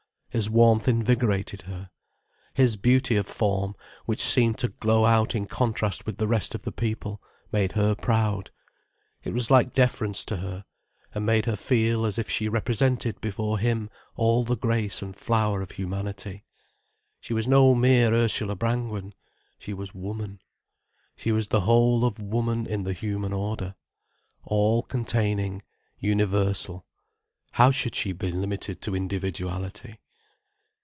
[0.33, 1.89] His warmth invigorated her.
[2.53, 6.63] His beauty of form, which seemed to glow out in contrast with the rest of
[6.77, 8.49] people, made her proud.
[9.25, 10.63] It was like deference to her,
[11.13, 15.61] and made her feel as if she represented before him all the grace and flower
[15.61, 16.45] of humanity.
[17.19, 19.13] She was no mere Ursula Brangwen.
[19.59, 20.39] She was Woman,
[21.17, 23.75] she was the whole of Woman in the human order.
[24.45, 25.61] All containing,
[25.99, 26.85] universal,
[27.51, 29.99] how should she be limited to individuality?